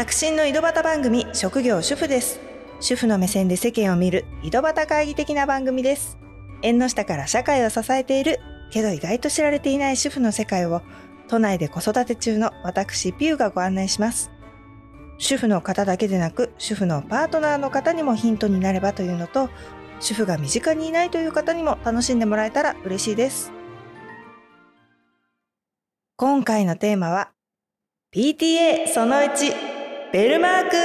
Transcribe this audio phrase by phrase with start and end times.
[0.00, 2.40] 白真の井戸端番組職業主婦です。
[2.80, 6.16] 主婦の目線で世間を見る井戸端会議的な番組です。
[6.62, 8.40] 縁の下から社会を支えている
[8.70, 10.80] けど意外と知られていない主婦の世界を
[11.28, 14.30] 都内で子育て中の私ピューがご案内します。
[15.18, 19.50] 主婦の方だけでなく主婦のパートナーの方にもヒントになればというのと
[20.00, 23.52] 主婦が身近にいないという方にも楽しんでもらえたら嬉しいです。
[26.16, 27.32] 今回のテーマは
[28.14, 29.69] PTA その1
[30.12, 30.76] ベルマーク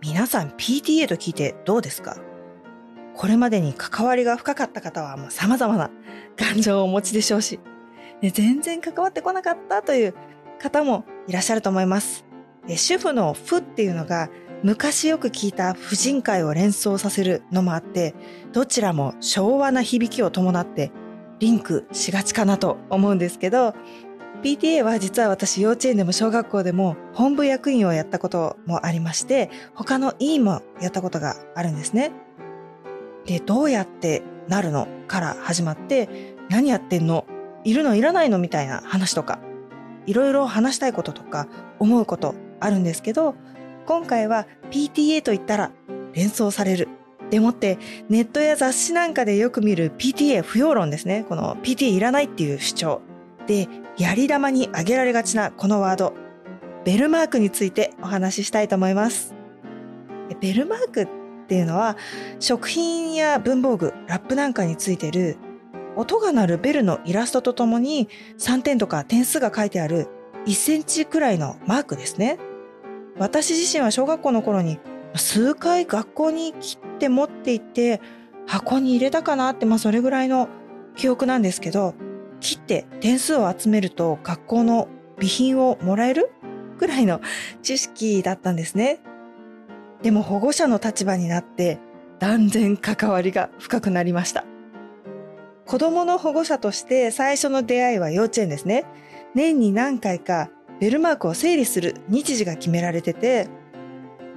[0.00, 2.16] 皆さん PTA と聞いてどうですか？
[3.14, 5.90] これまでに関わりが深かった方はもう様々な
[6.36, 7.60] 感情をお持ちでしょうし、
[8.22, 10.14] ね、全然関わってこなかったという
[10.58, 12.24] 方もいらっしゃると思います。
[12.66, 14.30] 主婦の負っていうのが
[14.62, 18.14] 昔よく聞いた婦人会を連想させるのもあって、
[18.54, 20.92] どちらも昭和な響きを伴って
[21.40, 23.74] リンクしがちかなと思うんですけど、
[24.42, 32.12] PTA は実は私幼稚園でも小学校でも本部役員をやったこともありまして、他の委員もやったことがあるんですね。
[33.26, 37.26] で、どうやってなるのから始まって、何やってんの？
[37.64, 37.96] いるの？
[37.96, 38.38] いらないの？
[38.38, 39.40] みたいな話とか、
[40.06, 43.34] いろいろ話したいこととか思うことあるんですけど、
[43.86, 45.72] 今回は PTA と言ったら
[46.12, 46.88] 連想される。
[47.30, 47.78] でもって
[48.08, 51.26] ネットや雑誌なんかでよく見る PTA 不要論ですね。
[51.28, 53.02] この PTA いらないっていう主張。
[53.48, 56.14] で、やり玉に挙げられがちなこのワード、
[56.84, 59.34] ベルマークについてお話ししたいと思います。
[60.40, 61.08] ベルマークっ
[61.48, 61.96] ていうのは、
[62.38, 65.38] 食品や文房具、ラップなんかについてる
[65.96, 70.08] 音が鳴るベルのイラストとともに3点とか点数が書いてある
[70.46, 72.38] 1センチくらいのマークですね。
[73.18, 74.78] 私自身は小学校の頃に
[75.16, 78.00] 数回学校に切って持って行って
[78.46, 80.48] 箱に入れたかなって、まあそれぐらいの
[80.96, 81.94] 記憶なんですけど、
[82.40, 86.30] 切って点数を集めると学校の備品をもらえる
[86.78, 87.20] ぐらいの
[87.62, 89.00] 知識だったんですね。
[90.02, 91.78] でも保護者の立場になって
[92.20, 94.44] 断然関わりが深くなりました。
[95.66, 98.84] 子供の保護者として最初の出会いは幼稚園ですね。
[99.34, 100.50] 年に何回か
[100.80, 103.48] ベルマークを整理する日時が決められてて、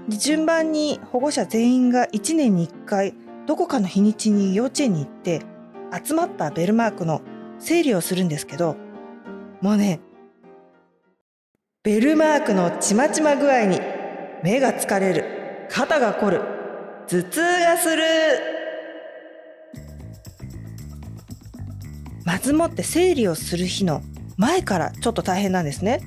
[0.09, 3.13] 順番に保護者全員が1年に1回
[3.45, 5.41] どこかの日にちに幼稚園に行って
[6.05, 7.21] 集まったベルマークの
[7.61, 8.75] 整理をするんですけど、
[9.61, 10.01] もうね、
[11.83, 13.79] ベルマークのちまちま具合に
[14.43, 16.41] 目が疲れる、肩が凝る、
[17.07, 18.03] 頭痛がする。
[22.25, 24.01] まずもって整理をする日の
[24.37, 26.01] 前からちょっと大変なんですね。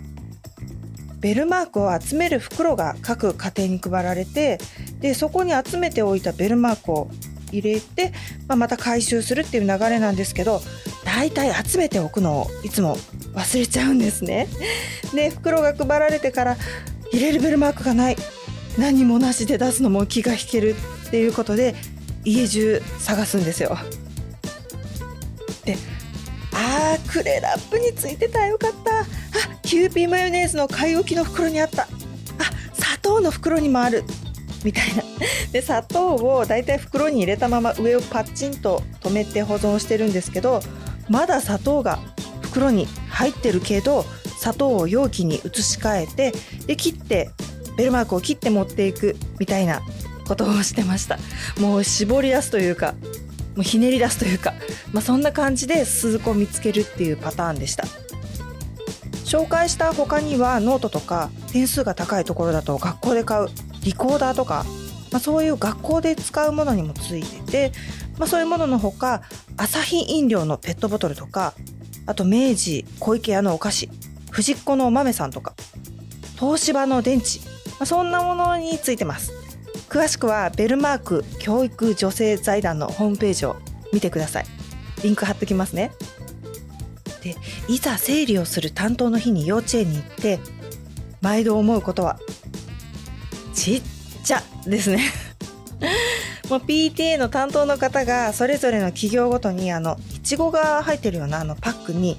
[1.20, 4.58] ベルマークを集める袋が各家庭に配られて
[5.00, 7.08] でそこに集めておいたベルマークを
[7.50, 8.12] 入れて、
[8.46, 10.60] まあ、また回収するっていう流れなんですけど
[11.04, 12.96] 大体集めておくのをいつも
[13.34, 14.48] 忘れちゃうんですね。
[15.14, 16.56] で袋が配られてから
[17.12, 18.16] 入れるベルマークがない。
[18.78, 20.74] 何もなしで出すのも気が引ける
[21.06, 21.76] っていうことで
[22.24, 23.76] 家中探すんですよ。
[25.64, 25.76] で
[26.52, 28.46] あークレラップについてた。
[28.46, 29.00] よかった。
[29.00, 29.04] あ
[29.62, 31.82] キューピーマヨネーズの買い置きの袋にあった。
[31.82, 31.86] あ
[32.74, 34.04] 砂糖の袋にもある。
[34.64, 35.02] みたいな。
[35.52, 40.60] で砂糖をだいたい袋に入れたまま上をパッチンと止めて保存してるんですけど
[41.08, 41.98] まだ砂糖が
[42.42, 44.04] 袋に入ってるけど
[44.38, 46.32] 砂糖を容器に移し替えて
[46.66, 47.30] で切って
[47.76, 49.80] ベルマークを切って持っていくみたいな
[50.26, 51.18] ことをしてました。
[51.60, 52.94] もう絞り出すというか
[53.56, 54.52] もうひねり出すというか、
[54.92, 57.84] まあ、そんな感じで鈴子を見つけるっていうパターンでした。
[59.24, 63.48] 紹介した他にはノートとか点数が高いところだと学校で買う
[63.82, 64.64] リコーダーとか、
[65.14, 67.72] まあ、そういう学校で使うものにもついてて、
[68.18, 69.22] まあ、そういうもののほか
[69.56, 71.54] アサヒ飲料のペットボトルとか
[72.04, 73.88] あと明治小池屋のお菓子
[74.32, 75.54] 藤子のお豆さんとか
[76.36, 77.38] 東芝の電池、
[77.74, 79.32] まあ、そんなものについてます。
[79.88, 83.54] 詳しくはベルマーク教育女性財団のホームページを
[83.92, 84.46] 見てください。
[85.04, 85.92] リンク貼っときますね。
[87.22, 87.36] で
[87.68, 90.40] いざ整理をする担当の日に幼稚園に行って
[91.20, 92.18] 毎度思うことは
[93.54, 93.93] ちっ
[94.24, 95.02] ちゃですね
[96.50, 102.16] もう PTA の担当の方がそれぞれの企業ごとにあのいちごが入ってるようなあのパックに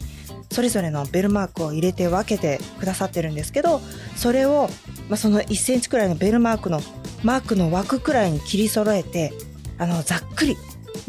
[0.51, 3.81] それぞれのベルマークを入れて分けてくださってるんですけど
[4.15, 4.69] それを、
[5.09, 6.81] まあ、その1センチくらいのベルマークの
[7.23, 9.33] マークの枠くらいに切り揃えて
[9.77, 10.55] あのざっくり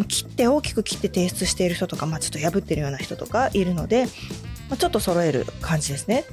[0.08, 4.06] 切って大きく切って提出している人とか、まあ、ちょっと破ってるような人とかいるので、
[4.68, 6.24] まあ、ちょっと揃える感じですね。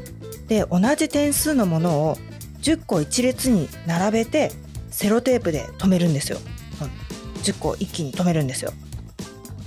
[0.48, 2.18] で同じ点数のものを
[2.64, 4.52] 10個一列に並べて
[4.90, 6.40] セロテープで留めるんですよ。
[6.82, 7.04] うん
[7.44, 8.72] 10個一気に留めるんですよ。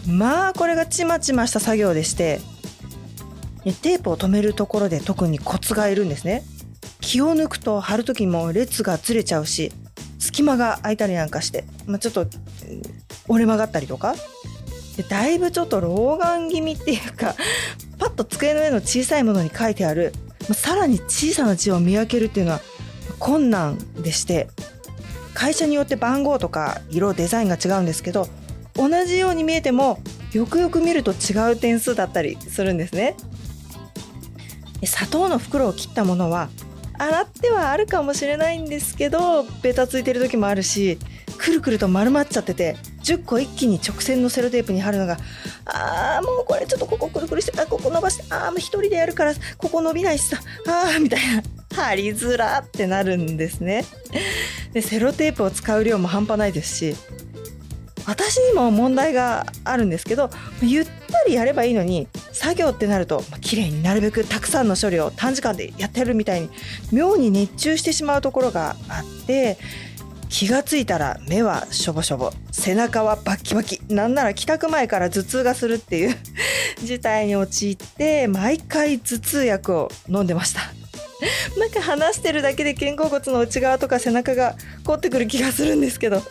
[0.08, 2.40] まあこれがちまちました作業でして
[3.82, 6.44] テープを止めるところで特にコツがいるんですね
[7.00, 9.72] 気を抜くと貼る時も列がずれちゃうし
[10.20, 12.26] 隙間が空いたりなんかして、まあ、ちょっと
[13.26, 14.14] 折れ曲がったりとか
[14.96, 17.34] でだいぶちょっと老眼気味っていうか
[17.98, 22.60] パッと机の上の小さいものに書いてある、まあ、さらに小さな字を見分けるっていうのは
[23.18, 24.48] 困難でして
[25.34, 28.28] 会社によって番号とか色デザインが違うんですけど
[28.74, 29.98] 同じように見えても
[30.32, 33.16] よくよく見ると違う点数だったりするんですね。
[34.84, 36.48] 砂糖の袋を切ったものは
[36.98, 40.98] 洗ってはあるかもしれないんですけどベタついてる時もあるし
[41.38, 45.18] くるくると丸まっちゃってて10個一気に直線のセロテープに貼るのが
[45.64, 51.42] あーもうこれちょっとここくるくるしてあここ伸ばしてあーもう一人でやるからここ伸びないしさあーみたいな。
[51.74, 53.84] 貼りづらってなるんですね
[54.72, 56.96] でセロテープを使う量も半端ないですし
[58.06, 60.30] 私にも問題があるんですけど
[60.62, 66.50] ゆったりやればいいのに作業ってなると綺麗になるべくたくさんの処理を短時間でやってるみたいに
[66.92, 69.58] 妙に熱中してしまうところがあって
[70.28, 76.16] 気がついたら目はしょぼしょぼ背中はバッキバキなんなら帰宅前から頭痛がするっていう
[76.82, 80.60] 事態に陥って毎回頭痛薬を飲んでました
[81.58, 86.22] なんか話してるだけで肩甲骨の内側とか背中が凝ってくる気がするんですけど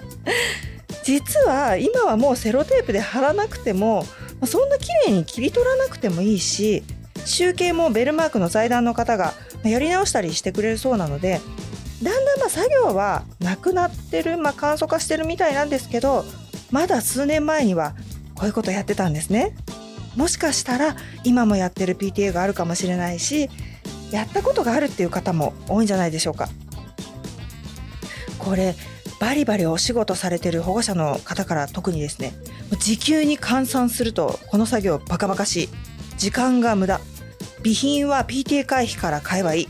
[1.04, 4.06] 実は今はもうセロテープで貼らなくても
[4.46, 6.84] そんな綺麗に切り取らなくてもいいし
[7.26, 9.34] 集計もベルマークの財団の方が
[9.64, 11.42] やり直したりしてくれるそうなので
[12.04, 16.26] だんだんま作業はなくなってる、まあ、簡素化してるみたいなんですけど
[16.72, 17.96] まだ数年前には
[18.36, 19.56] こういうことやってたんですね。
[20.16, 23.50] もしかしたら今もやってる PTA があるかもしれないし
[24.12, 26.50] やったことがあるっていう方も多いんじゃないでしょうか。
[28.38, 28.76] これ
[29.20, 32.34] バリバリお仕事されてる保護者の方から特にですね
[32.80, 35.70] 時給に換算するとこの作業バカバカしい
[36.18, 37.00] 時間が無駄
[37.58, 39.68] 備品は PTA 回避から買えばいい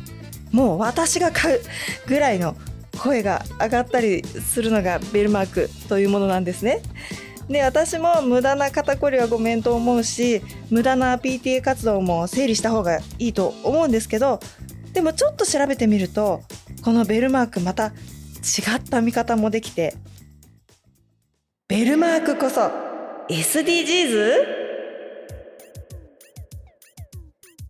[0.52, 1.62] もう私が買う
[2.08, 2.56] ぐらいの
[2.98, 6.82] 声が上がったりするのがベルマークというものなんですね。
[7.47, 14.39] で私も無駄な肩こりはごめんと思うし無駄な PTA 活動も整理した方がいいと思うんですけど
[14.94, 16.42] でもちょっと調べてみると
[16.83, 17.92] このベルマークまた違
[18.77, 19.95] った見方もできて
[21.68, 22.71] ベルマークこそ
[23.30, 24.65] SDGs?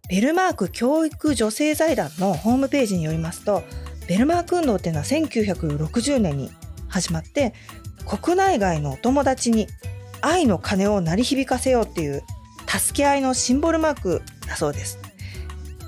[0.10, 3.64] ベルマーク教育女性財団のホームページによりますと
[4.08, 6.52] ベルマーク運動っていうのは1960年に
[6.88, 7.54] 始まって
[8.06, 9.68] 国内外のお友達に
[10.22, 12.24] 愛の鐘を鳴り響かせようっていう
[12.68, 15.00] 助け合いのシンボルマークだそうです。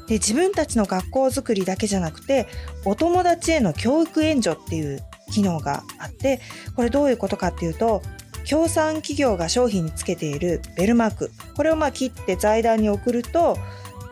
[0.08, 2.48] で自分たちの学校づくりだけじゃなくて
[2.86, 6.40] お友達への教育援助っていう機能があって
[6.76, 8.02] これどういうことかっていうと
[8.46, 13.58] 協賛企業が商品につけているベルマークこれをまあ切って財団に送ると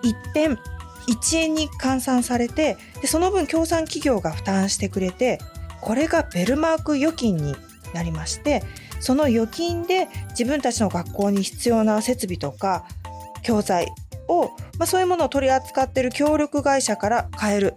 [0.04, 0.60] 1点
[1.08, 5.40] 1円に換算されてでその分協賛企業が負担してくれて
[5.80, 7.56] これがベルマーク預金に
[7.96, 8.62] なりまして
[9.00, 12.86] その預金で自分たちの学校に必要な設備とか
[13.42, 13.88] 教材
[14.28, 17.76] を、まあ、そういうものを取り扱ってる協力会社から買える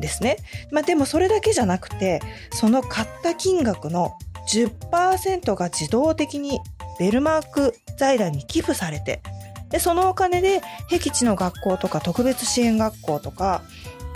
[0.00, 0.36] ですね。
[0.72, 2.20] まあ、でもそれだけじゃなくて
[2.52, 4.18] その買った金額の
[4.52, 6.60] 10%が自動的に
[6.98, 9.22] ベルマーク財団に寄付されて
[9.70, 10.60] でそのお金で
[10.90, 13.62] 僻地の学校とか特別支援学校とか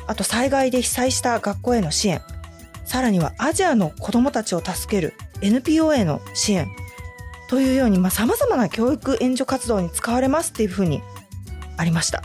[0.07, 2.21] あと災害で被災した学校への支援
[2.91, 6.67] さらにはアジアの子どもたちを助ける NPO への支援
[7.49, 11.01] というようにさまざ、まな教育援助活動に使われますっていうふうに
[11.77, 12.25] ありました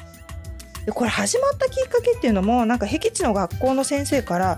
[0.88, 4.58] でこれ始まったきっかけっていうのもなんか僻地の学校の先生から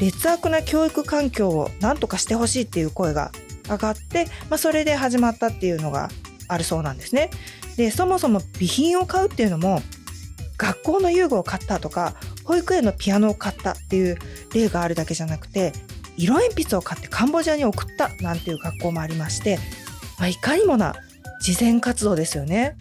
[0.00, 3.30] 劣悪な教育環境を何とかしてほしいっていう声が
[3.68, 6.08] 上がって、まあ、それで始まったっていうのが
[6.48, 7.28] あるそうなんですね。
[7.76, 9.82] でそもそも備品を買うっていうのも
[10.56, 12.14] 学校の遊具を買ったとか
[12.48, 14.18] 保育園のピアノを買ったっていう
[14.54, 15.74] 例があるだけじゃなくて
[16.16, 19.58] 色鉛筆を買ってカンボジアに送ったなんていう学校もありまして、
[20.18, 20.94] まあ、いかにもな
[21.42, 22.76] 慈善活動ですよね。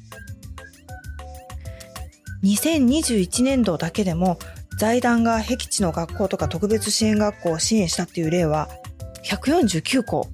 [2.44, 4.40] 2021年度だけでも
[4.80, 8.70] 財団が僻地の学校とか特別支援学校を支援したっていう例は
[9.26, 10.30] 149校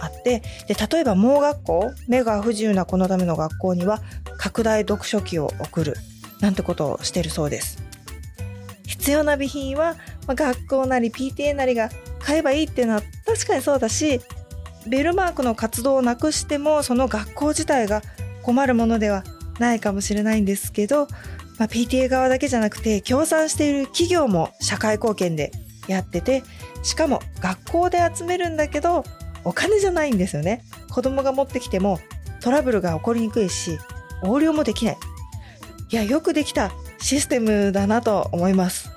[0.00, 4.00] あってで例えば盲学校目が不自由な子のための学校には
[4.38, 5.94] 拡大読書機を送る
[6.40, 7.85] なんてことをしてるそうです
[9.06, 9.94] 必要な備品は、
[10.26, 14.20] まあ、学校なり PTA なりが買えばいいっていうのは確かにそうだし
[14.88, 18.02] ベルマークの活動をなくしてもその学校自体が
[18.42, 19.22] 困るものでは
[19.60, 21.06] ないかもしれないんですけど、
[21.56, 25.52] まあ、PTA 側だけじゃなくて協賛している企業も社会貢献で
[25.86, 26.42] やってて
[26.82, 29.04] しかも学校で集めるんだけど
[29.44, 30.64] お金じゃないんですよね。
[30.90, 32.00] 子供が持ってきても
[32.40, 33.78] トラブルが起こりにくいし
[34.24, 34.96] 横領もできない。
[35.92, 38.95] いやよくできたシステムだなと思います。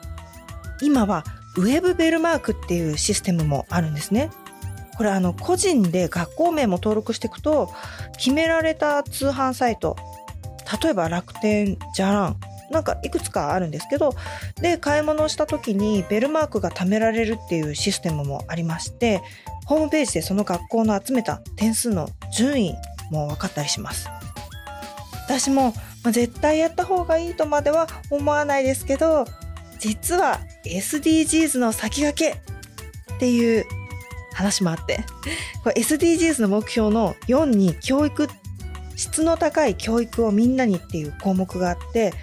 [0.81, 1.24] 今は
[1.57, 4.29] ウェブベルマークっていうシステムもあるんですね。
[4.98, 7.71] これあの個人で学校名も登録していくと
[8.17, 9.95] 決められた通販サイト
[10.83, 12.38] 例えば楽天じゃらん
[12.69, 14.13] なんかいくつかあるんですけど
[14.62, 19.21] で買い物をした時にベルマークが貯められるっていうシステムもありまして
[19.65, 22.75] ホームページでその学校の集めた点数の順位
[23.09, 24.09] も分かったりします。
[25.29, 25.74] 私も、
[26.05, 29.25] 絶対やった方がいいとまでは思わないですけど
[29.79, 33.65] 実は SDGs の先駆けっていう
[34.33, 35.03] 話もあって
[35.63, 38.27] これ SDGs の目標の4に教育
[38.95, 42.13] 質の高い教育をみんなにっていう項目があって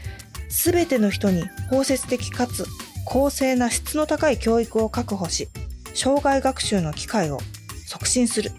[0.48, 2.64] 全ての人に包摂的かつ
[3.04, 5.48] 公正な質の高い教育を確保し
[5.96, 7.38] 障害学習の機会を
[7.86, 8.52] 促進する。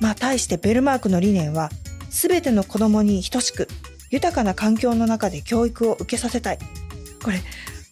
[0.00, 1.70] まあ、対してベルマークの理念は、
[2.10, 3.68] すべての子供に等しく、
[4.10, 6.58] 豊かな環境の中で教育を受けさせたい。
[7.22, 7.40] これ、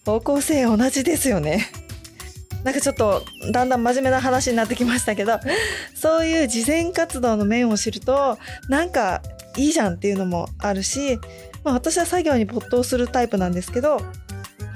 [0.04, 1.68] 方向性同じですよね。
[2.64, 5.40] なんかちょっと、だんだん真面目な話になってきましたけど、
[5.94, 9.23] そういう慈善活動の面を知ると、なんか
[9.56, 11.18] いいじゃんっていうのもあるし、
[11.64, 14.00] まあ、私は作業に没頭するタイプなんですけど、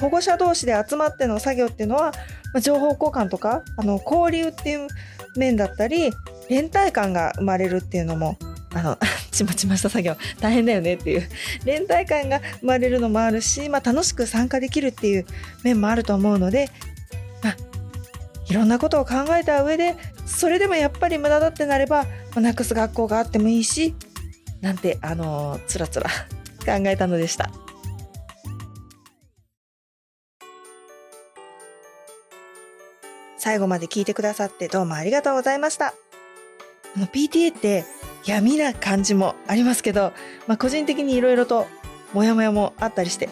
[0.00, 2.12] 保護者同士で集まっての作業っていうのは
[2.56, 4.88] まあ、情報交換とかあの交流っていう
[5.36, 6.10] 面だったり
[6.48, 8.38] 連帯感が生まれるっていうのも
[8.72, 8.98] あの
[9.36, 11.28] ちまちました作業大変だよねっていう
[11.64, 15.26] 連帯感が生まれるのもあるし、まあ、楽しく参加できるっていう
[15.62, 16.70] 面もあると思うので、
[17.42, 17.56] まあ、
[18.48, 23.94] いろんなことを考えた上でそれでもやっぱり無駄だってなれば、まあ、なくす学校があってもいいし
[24.60, 26.08] なんてあのつらつら
[26.64, 27.50] 考えたのでした。
[33.38, 35.94] 最後まで聞いてくださってどうもありがとうございました。
[36.96, 37.84] あの PTA って
[38.26, 40.12] 闇な感じもありますけど、
[40.46, 41.66] まあ、個人的にいろいろと
[42.12, 43.28] モヤモヤもあったりして。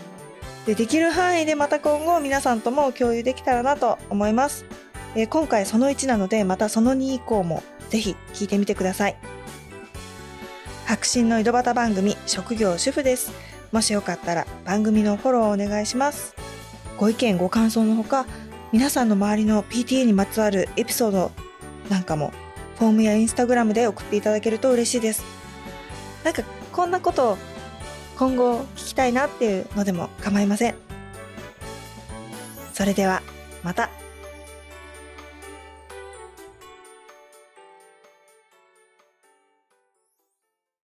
[0.66, 4.64] でできる範囲でまた今後皆さんとも共有できたらなと思います、
[5.14, 9.16] えー、今回その1なのでまたその2以降もぜひ聞いてみてください。
[10.86, 13.32] 白真の井戸端番組職業主婦です。
[13.72, 16.34] もしよかったら番組のフォローをお願いします。
[16.98, 18.26] ご意見ご感想のほか
[18.72, 21.32] 皆さんの周りの PTA にまつわるエピソード
[21.88, 22.32] なんかも
[22.84, 25.24] フォームやインスタグラムで送っていただけると嬉しいです。
[26.22, 27.38] なんかこんなこと
[28.18, 30.74] 今後聞きたいなっていうのでも構いません。
[32.74, 33.22] それでは
[33.62, 34.03] また。